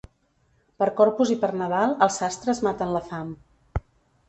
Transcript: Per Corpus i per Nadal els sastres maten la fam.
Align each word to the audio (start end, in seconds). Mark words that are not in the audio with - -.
Per 0.83 0.87
Corpus 1.01 1.33
i 1.35 1.37
per 1.43 1.51
Nadal 1.61 1.95
els 2.07 2.19
sastres 2.23 2.65
maten 2.71 2.97
la 2.99 3.05
fam. 3.13 3.31